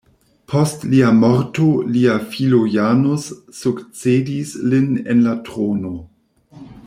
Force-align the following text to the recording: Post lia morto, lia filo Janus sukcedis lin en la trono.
Post 0.51 0.85
lia 0.93 1.09
morto, 1.17 1.65
lia 1.97 2.15
filo 2.31 2.61
Janus 2.77 3.27
sukcedis 3.59 4.57
lin 4.73 4.89
en 5.15 5.23
la 5.29 5.35
trono. 5.51 5.95